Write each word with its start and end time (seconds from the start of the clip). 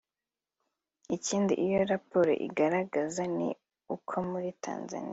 Ikindi 1.15 1.53
iyo 1.65 1.79
raporo 1.91 2.31
igaragaza 2.47 3.21
ni 3.35 3.49
uko 3.95 4.13
muri 4.29 4.49
Tanzaniya 4.65 5.09